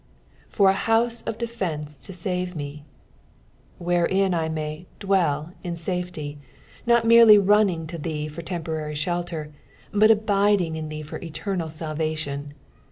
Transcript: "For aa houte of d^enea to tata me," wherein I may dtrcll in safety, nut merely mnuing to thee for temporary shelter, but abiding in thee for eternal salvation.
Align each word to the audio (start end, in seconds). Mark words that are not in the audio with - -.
"For 0.49 0.67
aa 0.67 0.73
houte 0.73 1.27
of 1.27 1.37
d^enea 1.37 2.03
to 2.05 2.11
tata 2.11 2.57
me," 2.57 2.83
wherein 3.77 4.33
I 4.33 4.49
may 4.49 4.87
dtrcll 4.99 5.53
in 5.63 5.75
safety, 5.75 6.39
nut 6.87 7.05
merely 7.05 7.37
mnuing 7.37 7.85
to 7.89 7.99
thee 7.99 8.27
for 8.27 8.41
temporary 8.41 8.95
shelter, 8.95 9.53
but 9.91 10.09
abiding 10.09 10.75
in 10.75 10.89
thee 10.89 11.03
for 11.03 11.19
eternal 11.21 11.67
salvation. 11.69 12.55